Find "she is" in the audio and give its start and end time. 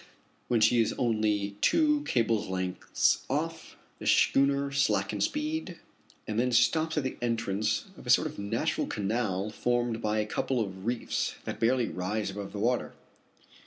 0.61-0.93